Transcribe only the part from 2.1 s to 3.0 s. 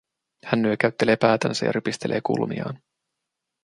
kulmiaan.